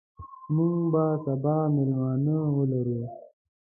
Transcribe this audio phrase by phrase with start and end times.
[0.55, 3.01] موږ به سبا مېلمانه ولرو.